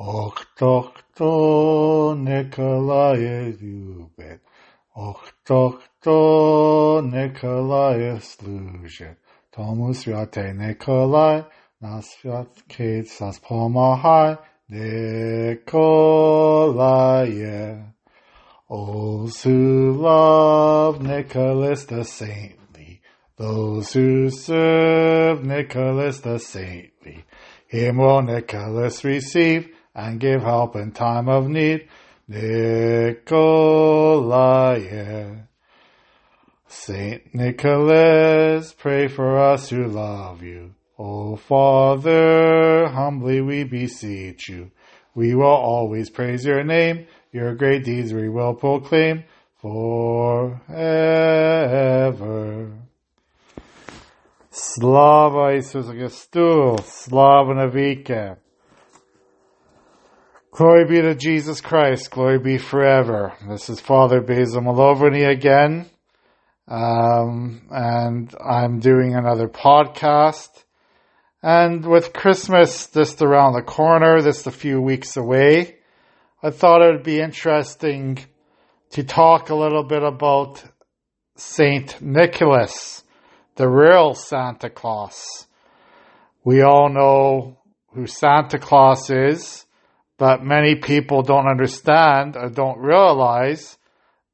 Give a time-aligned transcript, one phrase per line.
[0.00, 4.40] Och doch to Nikolai любит,
[4.94, 9.18] Och doch to Nikolai служит.
[9.50, 11.44] Тому святий Николай,
[11.80, 14.36] на святки сас помагай,
[14.68, 15.66] Николае.
[18.68, 23.00] Those who love Nicholas the saintly,
[23.38, 27.24] those who serve Nicholas the saintly,
[27.68, 31.87] him will Nicholas receive and give help in time of need.
[32.29, 33.27] Nicolae.
[36.67, 40.73] Saint Nicholas, pray for us who love you.
[40.97, 44.71] O Father, humbly we beseech you.
[45.13, 47.07] We will always praise your name.
[47.33, 49.25] Your great deeds we will proclaim
[49.57, 50.61] forever.
[54.49, 58.37] Slava Isusu Christu, Slava Navike.
[60.53, 63.31] Glory be to Jesus Christ, glory be forever.
[63.47, 65.89] This is Father Basil Malovany again,
[66.67, 70.49] um, and I'm doing another podcast.
[71.41, 75.77] And with Christmas just around the corner, just a few weeks away,
[76.43, 78.19] I thought it would be interesting
[78.89, 80.61] to talk a little bit about
[81.37, 83.05] Saint Nicholas,
[83.55, 85.47] the real Santa Claus.
[86.43, 87.57] We all know
[87.93, 89.65] who Santa Claus is,
[90.21, 93.75] but many people don't understand or don't realize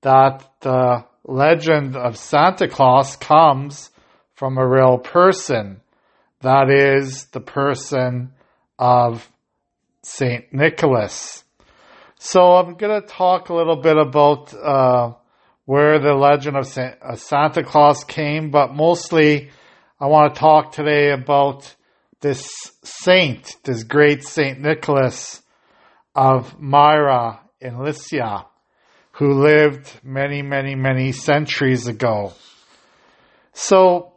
[0.01, 3.89] that the legend of Santa Claus comes
[4.33, 5.79] from a real person.
[6.41, 8.33] That is the person
[8.77, 9.31] of
[10.03, 11.45] Saint Nicholas.
[12.19, 15.13] So I'm going to talk a little bit about uh,
[15.63, 19.51] where the legend of Saint, uh, Santa Claus came, but mostly
[20.01, 21.73] I want to talk today about
[22.19, 22.45] this
[22.83, 25.43] saint, this great Saint Nicholas
[26.17, 28.47] of Myra in Lycia,
[29.11, 32.33] who lived many, many, many centuries ago.
[33.53, 34.13] So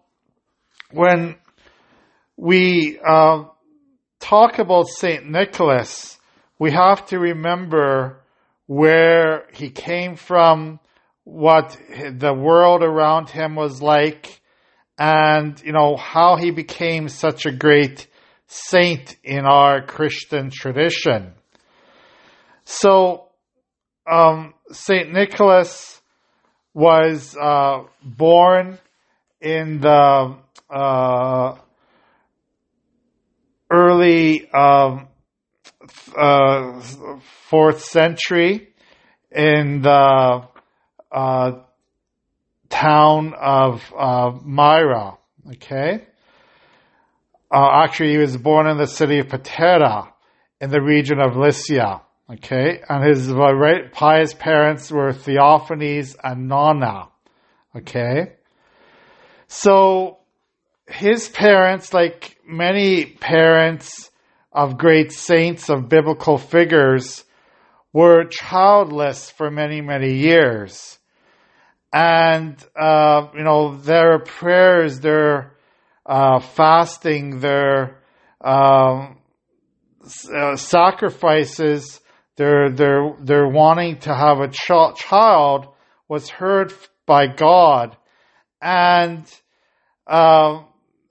[0.91, 1.37] when
[2.39, 3.45] we uh,
[4.19, 6.19] talk about Saint Nicholas,
[6.59, 8.23] we have to remember
[8.67, 10.81] where he came from,
[11.25, 11.77] what
[12.13, 14.41] the world around him was like,
[14.99, 18.07] and you know how he became such a great
[18.47, 21.35] saint in our Christian tradition.
[22.73, 23.27] So,
[24.09, 26.01] um, Saint Nicholas
[26.73, 28.79] was uh, born
[29.41, 30.37] in the
[30.71, 31.59] uh,
[33.69, 35.09] early um,
[36.17, 36.81] uh,
[37.49, 38.69] fourth century
[39.33, 40.49] in the
[41.11, 41.53] uh,
[42.69, 45.19] town of uh, Myra.
[45.55, 46.07] Okay.
[47.53, 50.13] Uh, actually, he was born in the city of Patara
[50.61, 52.03] in the region of Lycia.
[52.33, 52.81] Okay.
[52.89, 53.29] And his
[53.93, 57.09] pious parents were Theophanes and Nonna.
[57.75, 58.35] Okay.
[59.49, 60.19] So
[60.87, 64.11] his parents, like many parents
[64.53, 67.25] of great saints, of biblical figures,
[67.93, 70.99] were childless for many, many years.
[71.93, 75.57] And, uh, you know, their prayers, their
[76.07, 78.01] uh, fasting, their
[78.41, 79.19] um,
[80.33, 82.01] uh, sacrifices,
[82.41, 85.69] their, their, their wanting to have a ch- child
[86.09, 86.73] was heard
[87.05, 87.95] by God.
[88.63, 89.27] And
[90.07, 90.63] uh,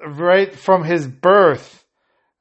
[0.03, 1.85] right from his birth,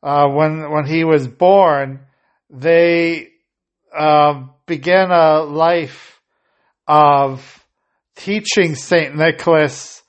[0.02, 2.00] uh, when when he was born,
[2.48, 3.28] they
[3.96, 6.20] uh, began a life
[6.86, 7.64] of
[8.16, 10.02] teaching Saint Nicholas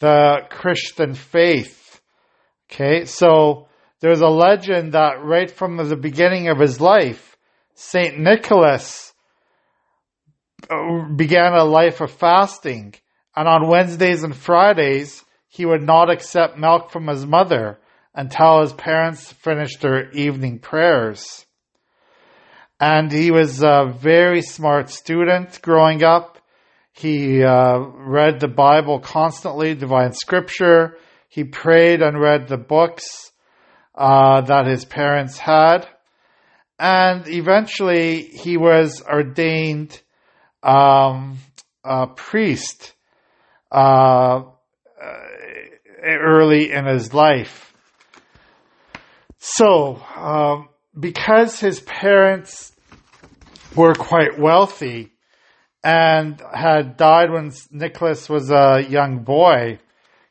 [0.00, 2.00] the Christian faith.
[2.70, 3.68] Okay, so
[4.00, 7.35] there's a legend that right from the beginning of his life,
[7.78, 9.12] Saint Nicholas
[10.70, 12.94] uh, began a life of fasting,
[13.36, 17.78] and on Wednesdays and Fridays he would not accept milk from his mother
[18.14, 21.44] until his parents finished their evening prayers.
[22.80, 26.38] And he was a very smart student growing up.
[26.92, 30.96] He uh, read the Bible constantly, divine scripture.
[31.28, 33.32] He prayed and read the books
[33.94, 35.86] uh, that his parents had.
[36.78, 40.00] And eventually he was ordained
[40.62, 41.38] um,
[41.84, 42.92] a priest.
[43.70, 44.42] Uh,
[46.06, 47.74] early in his life.
[49.38, 50.68] So, um,
[50.98, 52.72] because his parents
[53.74, 55.12] were quite wealthy
[55.84, 59.78] and had died when Nicholas was a young boy,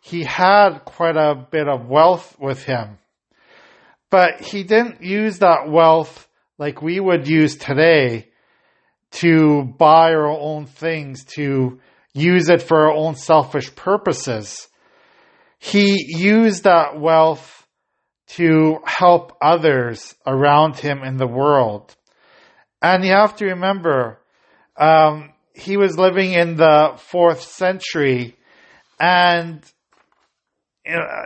[0.02, 2.98] he had quite a bit of wealth with him.
[4.10, 6.28] But he didn't use that wealth
[6.58, 8.30] like we would use today
[9.12, 11.80] to buy our own things, to
[12.14, 14.68] use it for our own selfish purposes.
[15.60, 17.66] He used that wealth
[18.28, 21.96] to help others around him in the world.
[22.82, 24.20] And you have to remember,
[24.78, 28.36] um, he was living in the fourth century
[29.00, 29.64] and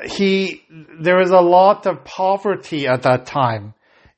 [0.05, 0.63] he,
[1.01, 3.73] there was a lot of poverty at that time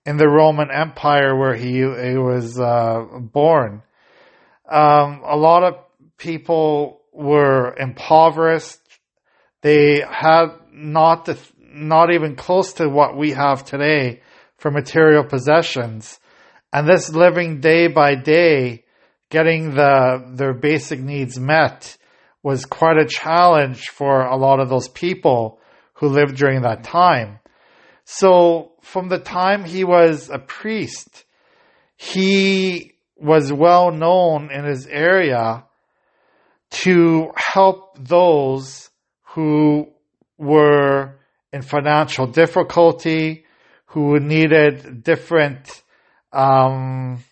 [0.06, 3.84] in the Roman Empire where he, he was uh, born.
[4.70, 5.76] Um, a lot of
[6.18, 8.80] people were impoverished.
[9.62, 14.22] They had not the, not even close to what we have today
[14.58, 16.20] for material possessions.
[16.74, 18.86] And this living day by day,
[19.30, 21.98] getting the their basic needs met
[22.44, 25.60] was quite a challenge for a lot of those people
[25.96, 27.40] who lived during that time.
[28.06, 31.24] So from the time he was a priest,
[31.96, 35.66] he was well known in his area
[36.72, 38.90] to help those
[39.34, 39.88] who
[40.38, 41.16] were
[41.54, 43.46] in financial difficulty,
[43.88, 45.84] who needed different,
[46.34, 47.24] um,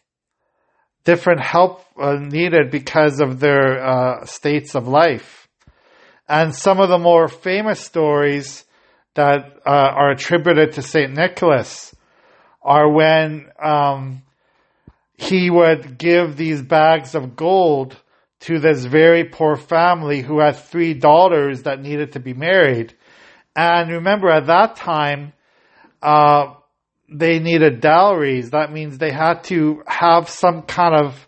[1.04, 5.48] different help uh, needed because of their uh, states of life.
[6.28, 8.66] And some of the more famous stories
[9.16, 11.12] that uh, are attributed to St.
[11.12, 11.96] Nicholas
[12.62, 14.22] are when um,
[15.18, 17.96] he would give these bags of gold
[18.42, 22.96] to this very poor family who had three daughters that needed to be married.
[23.56, 25.34] And remember, at that time,
[26.02, 26.54] uh,
[27.12, 28.52] they needed dowries.
[28.52, 31.28] That means they had to have some kind of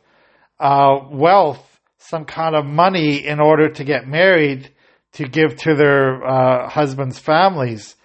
[0.60, 4.72] uh, wealth, some kind of money in order to get married
[5.14, 7.96] to give to their uh, husbands' families,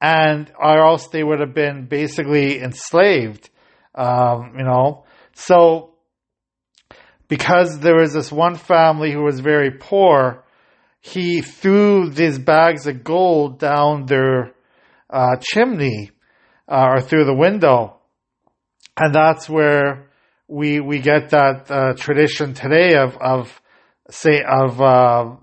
[0.00, 3.50] and or else they would have been basically enslaved.
[3.94, 5.04] Um, you know,
[5.34, 5.94] so
[7.28, 10.44] because there was this one family who was very poor,
[11.00, 14.52] he threw these bags of gold down their
[15.10, 16.10] uh, chimney
[16.68, 17.98] uh, or through the window,
[18.96, 20.10] and that's where
[20.46, 23.60] we we get that uh, tradition today of of
[24.10, 25.36] say of uh,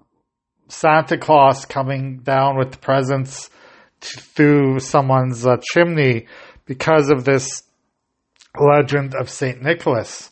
[0.70, 3.50] Santa Claus coming down with presents
[4.00, 6.28] through someone's uh, chimney
[6.66, 7.64] because of this
[8.58, 10.30] legend of Saint Nicholas.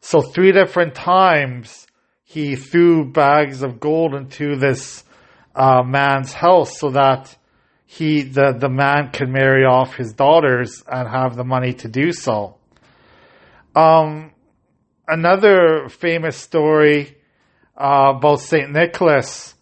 [0.00, 1.86] So three different times
[2.24, 5.04] he threw bags of gold into this
[5.54, 7.34] uh, man's house so that
[7.86, 12.12] he the the man could marry off his daughters and have the money to do
[12.12, 12.56] so.
[13.76, 14.32] Um,
[15.06, 17.16] another famous story
[17.76, 19.54] uh, about Saint Nicholas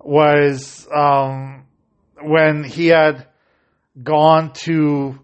[0.00, 1.66] was um,
[2.20, 3.26] when he had
[4.02, 5.18] gone to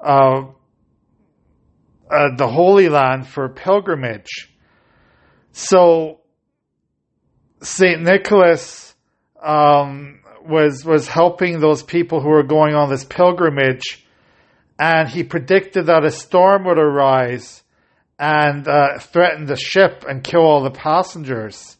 [0.00, 0.42] uh,
[2.10, 4.52] uh, the Holy Land for pilgrimage.
[5.52, 6.20] So
[7.62, 8.94] Saint Nicholas
[9.42, 14.06] um, was was helping those people who were going on this pilgrimage,
[14.78, 17.62] and he predicted that a storm would arise
[18.18, 21.76] and uh, threaten the ship and kill all the passengers.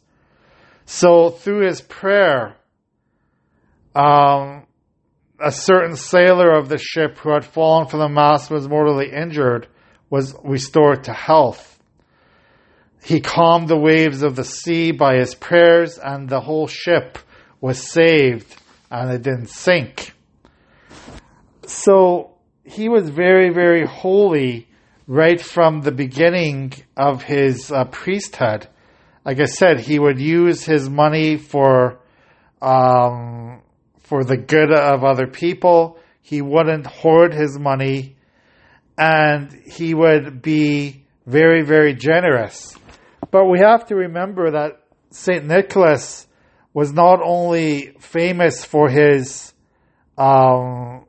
[0.85, 2.55] So through his prayer,
[3.95, 4.65] um,
[5.39, 9.67] a certain sailor of the ship who had fallen from the mast was mortally injured
[10.09, 11.79] was restored to health.
[13.03, 17.17] He calmed the waves of the sea by his prayers, and the whole ship
[17.61, 18.55] was saved
[18.89, 20.13] and it didn't sink.
[21.65, 24.67] So he was very, very holy
[25.07, 28.67] right from the beginning of his uh, priesthood.
[29.25, 31.99] Like I said, he would use his money for
[32.61, 33.61] um,
[34.01, 35.97] for the good of other people.
[36.21, 38.15] He wouldn't hoard his money,
[38.97, 42.77] and he would be very, very generous.
[43.31, 46.27] But we have to remember that Saint Nicholas
[46.73, 49.53] was not only famous for his
[50.17, 51.05] um,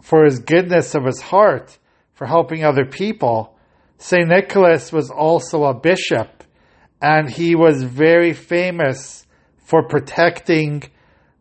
[0.00, 1.76] for his goodness of his heart
[2.14, 3.56] for helping other people.
[3.98, 6.41] Saint Nicholas was also a bishop,
[7.02, 9.26] and he was very famous
[9.58, 10.84] for protecting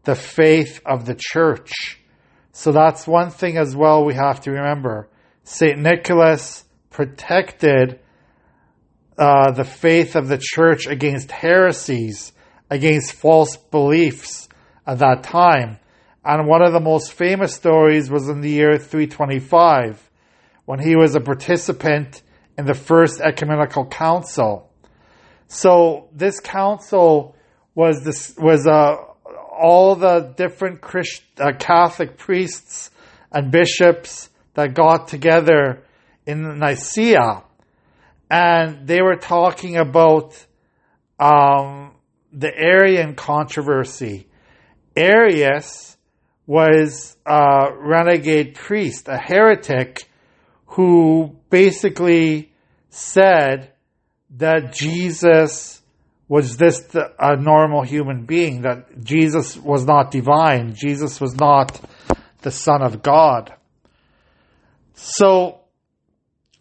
[0.03, 1.99] the faith of the church.
[2.51, 5.07] So that's one thing as well we have to remember.
[5.43, 7.99] Saint Nicholas protected
[9.17, 12.33] uh, the faith of the church against heresies
[12.71, 14.47] against false beliefs
[14.87, 15.77] at that time.
[16.23, 20.09] And one of the most famous stories was in the year 325
[20.65, 22.23] when he was a participant
[22.57, 24.70] in the first ecumenical council.
[25.53, 27.35] So this council
[27.75, 28.95] was this was uh,
[29.51, 32.89] all the different Christ, uh, Catholic priests
[33.33, 35.83] and bishops that got together
[36.25, 37.43] in Nicaea,
[38.29, 40.33] and they were talking about
[41.19, 41.95] um,
[42.31, 44.27] the Arian controversy.
[44.95, 45.97] Arius
[46.47, 50.07] was a renegade priest, a heretic,
[50.65, 52.53] who basically
[52.89, 53.70] said
[54.37, 55.81] that Jesus
[56.27, 61.79] was this a normal human being, that Jesus was not divine, Jesus was not
[62.41, 63.53] the Son of God.
[64.93, 65.59] So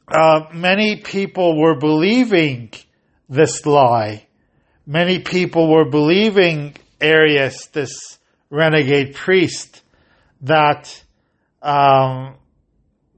[0.09, 2.73] uh, many people were believing
[3.29, 4.27] this lie.
[4.87, 8.19] Many people were believing Arius, this
[8.51, 9.83] renegade priest,
[10.41, 11.05] that
[11.63, 12.35] um,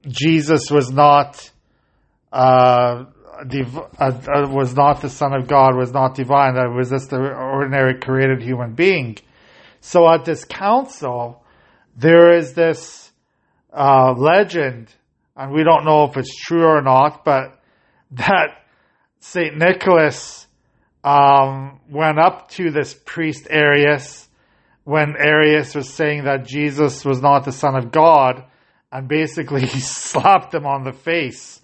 [0.06, 1.50] Jesus was not
[2.30, 7.98] uh, was not the Son of God, was not divine, that was just an ordinary
[7.98, 9.16] created human being.
[9.80, 11.42] So at this council,
[11.96, 13.10] there is this
[13.72, 14.88] uh, legend,
[15.36, 17.58] and we don't know if it's true or not, but
[18.12, 18.62] that
[19.20, 20.46] Saint Nicholas
[21.02, 24.28] um, went up to this priest Arius
[24.84, 28.44] when Arius was saying that Jesus was not the Son of God,
[28.90, 31.62] and basically he slapped him on the face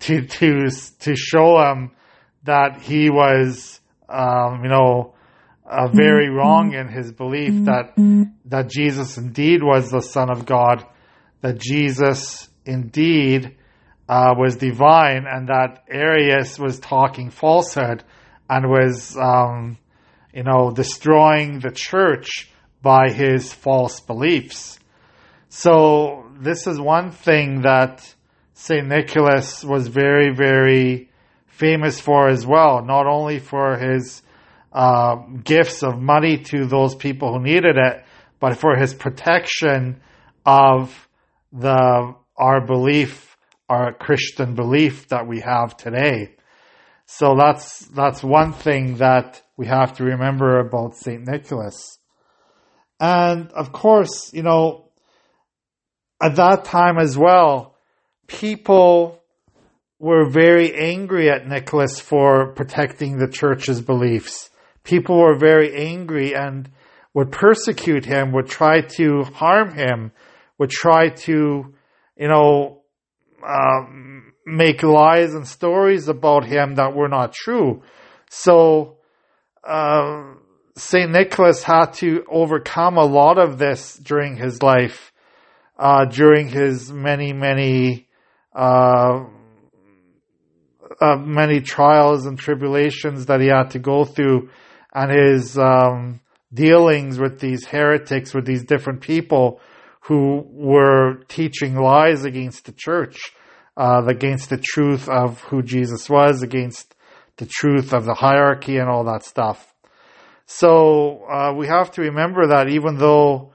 [0.00, 1.92] to to to show him
[2.44, 5.14] that he was, um, you know,
[5.64, 7.94] uh, very wrong in his belief that
[8.44, 10.84] that Jesus indeed was the Son of God,
[11.40, 13.56] that Jesus indeed
[14.08, 18.04] uh, was divine, and that Arius was talking falsehood
[18.48, 19.78] and was, um,
[20.32, 22.50] you know, destroying the church
[22.82, 24.78] by his false beliefs.
[25.48, 28.14] So this is one thing that
[28.58, 28.88] St.
[28.88, 31.10] Nicholas was very, very
[31.46, 34.22] famous for as well, not only for his
[34.72, 38.02] uh, gifts of money to those people who needed it,
[38.40, 40.00] but for his protection
[40.46, 41.06] of
[41.52, 43.36] the our belief,
[43.68, 46.36] our Christian belief that we have today.
[47.04, 51.98] So that's that's one thing that we have to remember about Saint Nicholas.
[52.98, 54.88] And of course, you know,
[56.22, 57.75] at that time as well,
[58.26, 59.22] people
[59.98, 64.50] were very angry at Nicholas for protecting the church's beliefs.
[64.84, 66.70] People were very angry and
[67.14, 70.12] would persecute him, would try to harm him,
[70.58, 71.74] would try to,
[72.16, 72.82] you know,
[73.46, 77.82] um, make lies and stories about him that were not true.
[78.30, 78.98] So,
[79.66, 80.34] uh,
[80.76, 81.10] St.
[81.10, 85.10] Nicholas had to overcome a lot of this during his life,
[85.78, 88.05] uh, during his many, many,
[88.56, 89.24] uh,
[91.00, 94.48] uh, many trials and tribulations that he had to go through
[94.94, 96.20] and his um,
[96.52, 99.60] dealings with these heretics, with these different people
[100.00, 103.32] who were teaching lies against the church,
[103.76, 106.94] uh, against the truth of who Jesus was, against
[107.36, 109.74] the truth of the hierarchy and all that stuff.
[110.46, 113.52] So uh, we have to remember that even though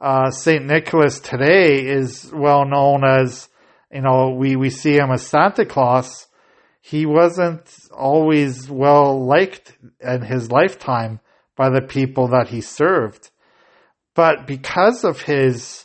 [0.00, 3.48] uh, Saint Nicholas today is well known as,
[3.92, 6.26] you know, we, we see him as Santa Claus,
[6.80, 11.20] he wasn't always well liked in his lifetime
[11.56, 13.30] by the people that he served.
[14.14, 15.84] But because of his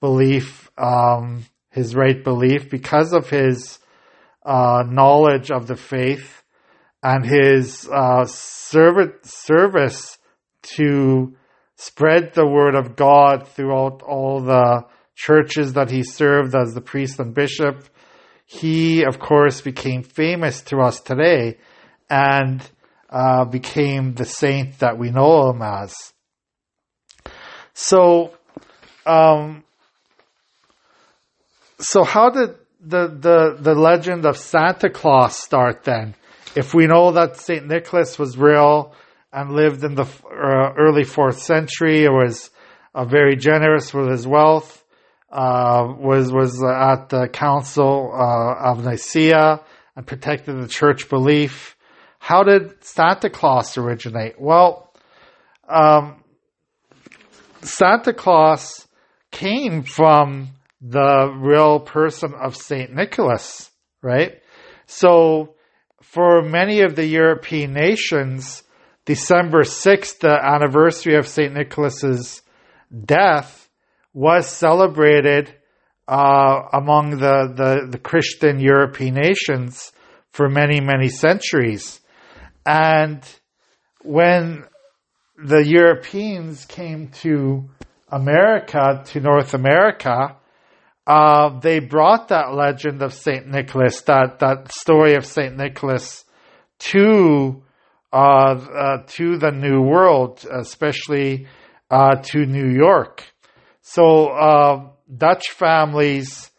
[0.00, 3.78] belief, um, his right belief, because of his
[4.44, 6.42] uh, knowledge of the faith,
[7.04, 10.18] and his uh, service
[10.62, 11.36] to
[11.76, 17.20] spread the word of God throughout all the churches that he served as the priest
[17.20, 17.84] and bishop.
[18.46, 21.58] He, of course, became famous to us today
[22.10, 22.62] and
[23.10, 25.94] uh, became the saint that we know him as.
[27.72, 28.34] So,
[29.06, 29.64] um,
[31.78, 36.14] so how did the, the, the legend of Santa Claus start then?
[36.54, 37.66] if we know that St.
[37.66, 38.94] Nicholas was real
[39.32, 42.50] and lived in the uh, early fourth century, was
[42.94, 44.83] uh, very generous with his wealth,
[45.34, 49.60] uh, was was at the Council uh, of Nicaea
[49.96, 51.76] and protected the church belief.
[52.18, 54.40] How did Santa Claus originate?
[54.40, 54.94] Well,
[55.68, 56.22] um,
[57.62, 58.86] Santa Claus
[59.30, 60.50] came from
[60.80, 63.70] the real person of Saint Nicholas,
[64.02, 64.40] right?
[64.86, 65.56] So
[66.02, 68.62] for many of the European nations,
[69.04, 71.52] December 6th, the anniversary of St.
[71.52, 72.42] Nicholas's
[73.04, 73.63] death,
[74.14, 75.52] was celebrated
[76.06, 79.92] uh, among the, the, the Christian European nations
[80.30, 82.00] for many, many centuries.
[82.64, 83.22] And
[84.02, 84.64] when
[85.36, 87.68] the Europeans came to
[88.08, 90.36] America, to North America,
[91.06, 96.24] uh, they brought that legend of Saint Nicholas, that that story of Saint Nicholas,
[96.78, 97.62] to
[98.12, 101.46] uh, uh, to the New World, especially
[101.90, 103.33] uh, to New York.
[103.86, 106.50] So uh, Dutch families,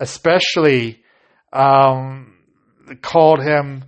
[0.00, 1.04] especially,
[1.52, 2.34] um,
[3.00, 3.84] called him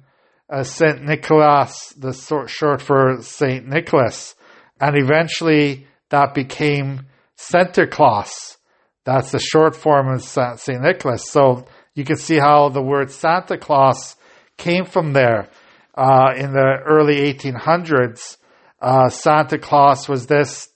[0.49, 2.13] uh, Saint Nicholas, the
[2.47, 4.37] short for Saint Nicholas,
[4.81, 8.57] and eventually that became Santa Claus.
[9.05, 10.81] That's the short form of St.
[10.81, 11.29] Nicholas.
[11.29, 14.15] So you can see how the word Santa Claus
[14.57, 15.49] came from there.
[15.97, 18.37] Uh, in the early 1800s,
[18.81, 20.69] uh, Santa Claus was this,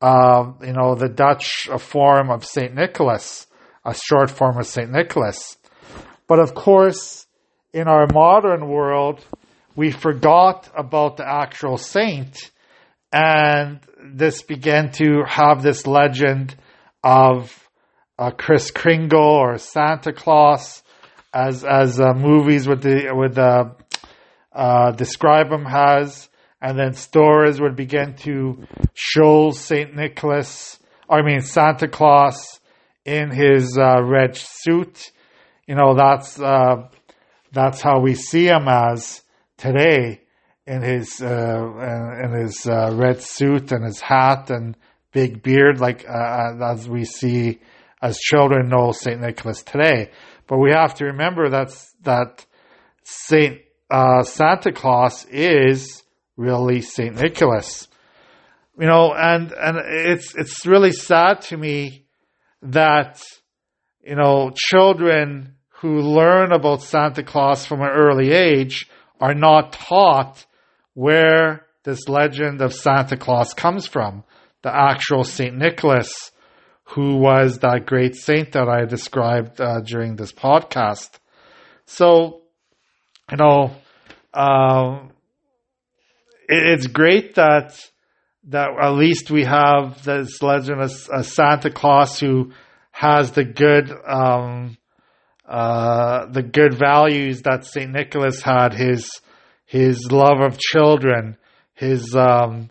[0.00, 2.74] uh, you know, the Dutch form of St.
[2.74, 3.46] Nicholas,
[3.84, 4.90] a short form of St.
[4.90, 5.58] Nicholas.
[6.26, 7.26] But of course,
[7.72, 9.24] in our modern world,
[9.76, 12.50] we forgot about the actual saint
[13.12, 16.54] and this began to have this legend
[17.02, 17.68] of
[18.18, 20.82] uh, Kris Kringle or Santa Claus,
[21.32, 23.74] as as uh, movies with the with the
[24.52, 26.28] uh, describe him has,
[26.60, 32.60] and then stores would begin to show Saint Nicholas, I mean Santa Claus,
[33.04, 35.12] in his uh, red suit.
[35.66, 36.88] You know that's uh,
[37.52, 39.22] that's how we see him as
[39.56, 40.20] today
[40.66, 44.76] in his uh, in his uh, red suit and his hat and
[45.12, 47.60] big beard, like uh, as we see
[48.02, 50.10] as children know Saint Nicholas today.
[50.46, 52.44] But we have to remember that's that
[53.04, 55.99] Saint uh, Santa Claus is
[56.40, 57.86] really Saint Nicholas.
[58.78, 62.06] You know, and and it's it's really sad to me
[62.62, 63.22] that
[64.02, 68.88] you know children who learn about Santa Claus from an early age
[69.20, 70.46] are not taught
[70.94, 74.24] where this legend of Santa Claus comes from.
[74.62, 75.56] The actual St.
[75.56, 76.32] Nicholas,
[76.84, 81.18] who was that great saint that I described uh, during this podcast.
[81.86, 82.42] So,
[83.30, 83.70] you know,
[84.34, 85.12] um,
[86.50, 87.78] it's great that
[88.48, 92.52] that at least we have this legend of, of Santa Claus who
[92.90, 94.76] has the good um,
[95.46, 98.74] uh, the good values that Saint Nicholas had.
[98.74, 99.08] His
[99.64, 101.36] his love of children,
[101.74, 102.70] his um,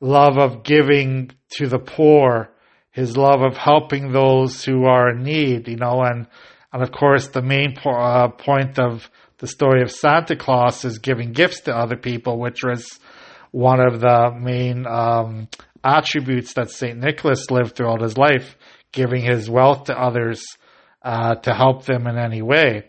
[0.00, 2.50] love of giving to the poor,
[2.90, 6.26] his love of helping those who are in need, you know, and
[6.72, 10.98] and of course the main po- uh, point of the story of Santa Claus is
[10.98, 12.98] giving gifts to other people, which was
[13.50, 15.48] one of the main um,
[15.82, 18.56] attributes that Saint Nicholas lived throughout his life,
[18.92, 20.42] giving his wealth to others
[21.02, 22.88] uh, to help them in any way.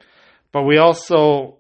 [0.52, 1.58] But we also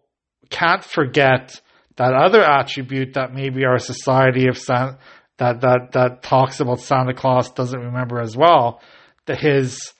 [0.49, 1.59] can't forget
[1.95, 4.97] that other attribute that maybe our society of San,
[5.37, 8.81] that that that talks about Santa Claus doesn't remember as well,
[9.25, 9.93] that his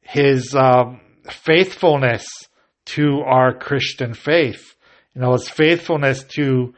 [0.00, 1.00] his um,
[1.30, 2.26] faithfulness
[2.84, 4.74] to our Christian faith,
[5.14, 6.74] you know, his faithfulness to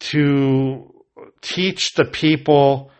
[0.00, 0.94] to
[1.40, 2.90] teach the people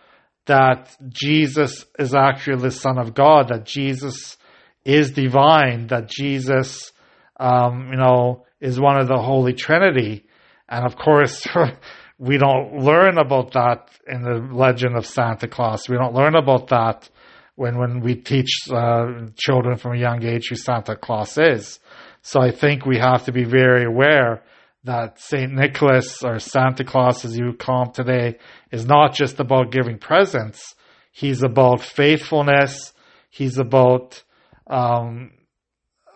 [0.47, 4.37] that Jesus is actually the Son of God, that Jesus
[4.85, 6.93] is divine, that Jesus,
[7.39, 10.25] um, you know, is one of the Holy Trinity,
[10.69, 11.47] and of course,
[12.19, 15.89] we don't learn about that in the legend of Santa Claus.
[15.89, 17.09] We don't learn about that
[17.55, 21.79] when, when we teach uh, children from a young age who Santa Claus is.
[22.23, 24.43] So I think we have to be very aware
[24.89, 25.53] that St.
[25.53, 28.39] Nicholas or Santa Claus, as you call him today,
[28.73, 30.75] is not just about giving presents.
[31.13, 32.95] He's about faithfulness.
[33.29, 34.23] He's about
[34.67, 35.33] um,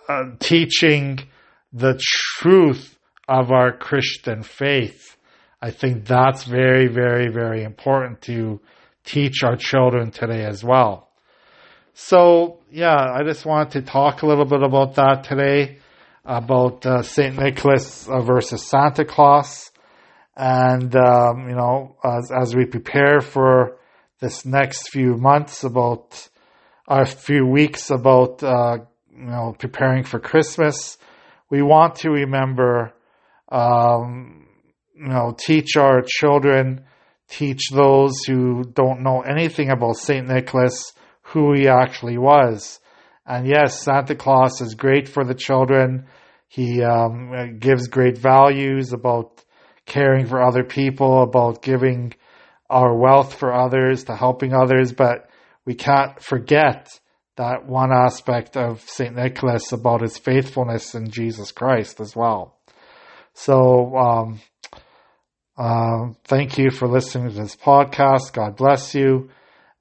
[0.09, 1.21] uh, teaching
[1.71, 2.01] the
[2.39, 5.19] truth of our Christian faith.
[5.61, 8.63] I think that's very, very, very important to
[9.05, 11.11] teach our children today as well.
[11.93, 15.79] So, yeah, I just wanted to talk a little bit about that today,
[16.25, 17.37] about uh, St.
[17.37, 19.71] Nicholas versus Santa Claus.
[20.37, 23.79] And, um, you know, as, as we prepare for
[24.21, 26.29] this next few months about,
[26.89, 28.79] a few weeks about, uh,
[29.11, 30.97] you know, preparing for Christmas,
[31.51, 32.95] we want to remember
[33.53, 34.47] um,
[34.95, 36.85] you know, teach our children,
[37.29, 40.27] teach those who don't know anything about St.
[40.27, 42.81] Nicholas who he actually was.
[43.25, 46.07] And yes, Santa Claus is great for the children.
[46.49, 49.45] He um, gives great values about
[49.87, 52.15] caring for other people, about giving
[52.69, 54.93] our wealth for others, to helping others.
[54.93, 55.31] But
[55.65, 56.89] we can't forget
[57.37, 59.15] that one aspect of St.
[59.15, 62.59] Nicholas about his faithfulness in Jesus Christ as well.
[63.35, 64.41] So, um,
[65.57, 68.33] uh, thank you for listening to this podcast.
[68.33, 69.31] God bless you.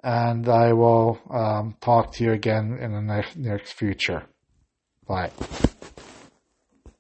[0.04, 4.24] And I will um, talk to you again in the next, next future.
[5.08, 5.32] Bye.